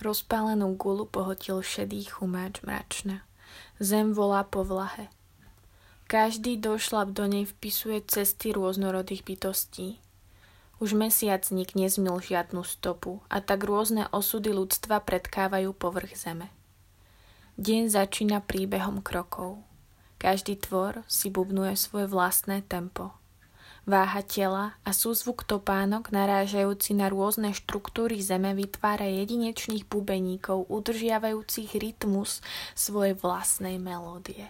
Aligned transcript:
Rozpálenú 0.00 0.80
gulu 0.80 1.04
pohotil 1.04 1.60
šedý 1.60 2.08
chumáč 2.08 2.64
mračna. 2.64 3.20
Zem 3.76 4.16
volá 4.16 4.48
po 4.48 4.64
vlahe. 4.64 5.12
Každý 6.08 6.56
došlap 6.56 7.12
do 7.12 7.28
nej 7.28 7.44
vpisuje 7.44 8.00
cesty 8.08 8.56
rôznorodých 8.56 9.28
bytostí. 9.28 10.00
Už 10.80 10.96
mesiac 10.96 11.44
nik 11.52 11.76
nezmil 11.76 12.16
žiadnu 12.16 12.64
stopu 12.64 13.20
a 13.28 13.44
tak 13.44 13.68
rôzne 13.68 14.08
osudy 14.08 14.48
ľudstva 14.48 15.04
predkávajú 15.04 15.76
povrch 15.76 16.16
zeme. 16.16 16.48
Deň 17.60 17.92
začína 17.92 18.40
príbehom 18.40 19.04
krokov. 19.04 19.60
Každý 20.16 20.56
tvor 20.56 21.04
si 21.04 21.28
bubnuje 21.28 21.76
svoje 21.76 22.08
vlastné 22.08 22.64
tempo. 22.64 23.19
Váha 23.90 24.22
tela 24.22 24.78
a 24.86 24.94
súzvuk 24.94 25.42
topánok 25.42 26.14
narážajúci 26.14 26.94
na 26.94 27.10
rôzne 27.10 27.50
štruktúry 27.50 28.22
zeme 28.22 28.54
vytvára 28.54 29.02
jedinečných 29.02 29.82
bubeníkov 29.90 30.70
udržiavajúcich 30.70 31.74
rytmus 31.74 32.38
svojej 32.78 33.18
vlastnej 33.18 33.82
melódie. 33.82 34.46